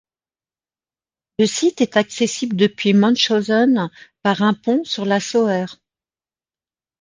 [1.37, 3.91] Le site est accessible depuis Munchhausen
[4.23, 5.67] par un pont sur la Sauer.